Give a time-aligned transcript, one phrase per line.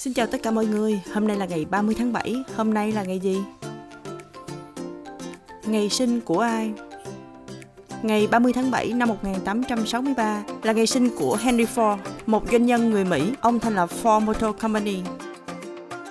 [0.00, 2.92] Xin chào tất cả mọi người, hôm nay là ngày 30 tháng 7, hôm nay
[2.92, 3.38] là ngày gì?
[5.64, 6.72] Ngày sinh của ai?
[8.02, 12.90] Ngày 30 tháng 7 năm 1863 là ngày sinh của Henry Ford, một doanh nhân
[12.90, 13.32] người Mỹ.
[13.40, 14.98] Ông thành lập Ford Motor Company.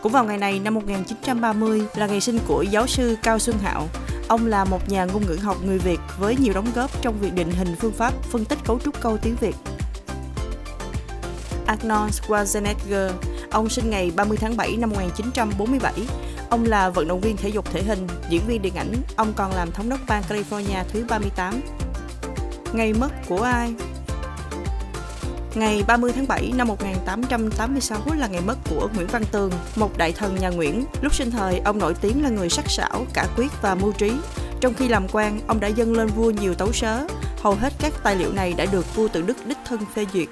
[0.02, 3.88] Cũng vào ngày này năm 1930 là ngày sinh của giáo sư Cao Xuân Hạo.
[4.28, 7.34] Ông là một nhà ngôn ngữ học người Việt với nhiều đóng góp trong việc
[7.34, 9.56] định hình phương pháp phân tích cấu trúc câu tiếng Việt.
[11.70, 13.12] Arnold Schwarzenegger,
[13.52, 15.94] ông sinh ngày 30 tháng 7 năm 1947.
[16.50, 19.52] Ông là vận động viên thể dục thể hình, diễn viên điện ảnh, ông còn
[19.52, 21.62] làm thống đốc bang California thứ 38.
[22.74, 23.74] Ngày mất của ai?
[25.56, 30.12] Ngày 30 tháng 7 năm 1886 là ngày mất của Nguyễn Văn Tường, một đại
[30.12, 30.86] thần nhà Nguyễn.
[31.02, 34.12] Lúc sinh thời, ông nổi tiếng là người sắc sảo, cả quyết và mưu trí.
[34.62, 37.08] Trong khi làm quan, ông đã dâng lên vua nhiều tấu sớ.
[37.42, 40.28] Hầu hết các tài liệu này đã được vua tự Đức đích thân phê duyệt.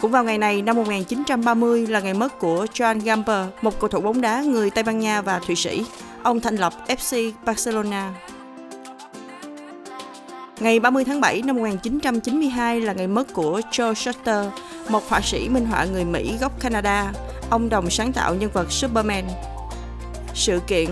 [0.00, 4.00] Cũng vào ngày này năm 1930 là ngày mất của Joan Gamper, một cầu thủ
[4.00, 5.84] bóng đá người Tây Ban Nha và Thụy Sĩ.
[6.22, 8.14] Ông thành lập FC Barcelona.
[10.60, 14.46] Ngày 30 tháng 7 năm 1992 là ngày mất của Joe Shuster,
[14.88, 17.12] một họa sĩ minh họa người Mỹ gốc Canada.
[17.50, 19.24] Ông đồng sáng tạo nhân vật Superman.
[20.34, 20.88] Sự kiện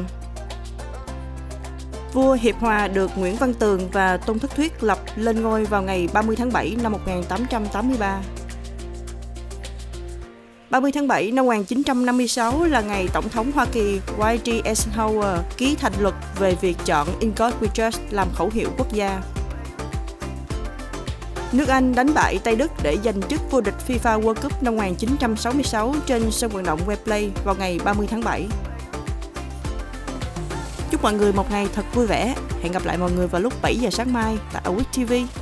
[2.12, 5.82] Vua Hiệp Hòa được Nguyễn Văn Tường và Tôn Thất Thuyết lập lên ngôi vào
[5.82, 8.20] ngày 30 tháng 7 năm 1883.
[10.70, 14.50] 30 tháng 7 năm 1956 là ngày Tổng thống Hoa Kỳ Y.G.
[14.64, 18.92] Eisenhower ký thành luật về việc chọn In God We Trust làm khẩu hiệu quốc
[18.92, 19.22] gia.
[21.52, 24.76] Nước Anh đánh bại Tây Đức để giành chức vô địch FIFA World Cup năm
[24.76, 28.46] 1966 trên sân vận động Wembley vào ngày 30 tháng 7.
[30.90, 32.34] Chúc mọi người một ngày thật vui vẻ.
[32.62, 35.37] Hẹn gặp lại mọi người vào lúc 7 giờ sáng mai tại Awit TV.